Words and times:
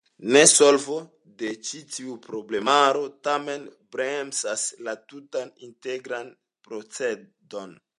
Nesolvo 0.35 0.95
de 1.41 1.51
ĉi 1.67 1.81
tiu 1.97 2.15
problemaro 2.25 3.05
tamen 3.29 3.69
bremsas 3.97 4.67
la 4.89 4.99
tutan 5.13 5.57
integran 5.73 6.39
procedon. 6.69 7.83